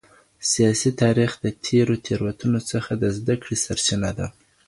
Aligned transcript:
سياسي 0.51 0.89
تاريخ 1.01 1.31
د 1.43 1.45
تېرو 1.65 1.95
تېروتنو 2.05 2.59
څخه 2.71 2.91
د 3.01 3.03
زده 3.17 3.35
کړي 3.41 3.55
سرچينه 3.65 4.09
ده. 4.17 4.27